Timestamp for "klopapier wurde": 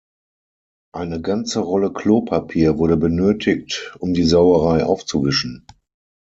1.93-2.97